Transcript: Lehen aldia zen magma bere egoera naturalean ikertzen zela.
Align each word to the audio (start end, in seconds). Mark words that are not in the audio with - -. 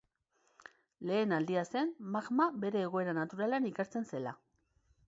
Lehen 1.09 1.35
aldia 1.37 1.65
zen 1.75 1.93
magma 2.17 2.49
bere 2.65 2.83
egoera 2.89 3.15
naturalean 3.21 3.71
ikertzen 3.75 4.15
zela. 4.15 4.37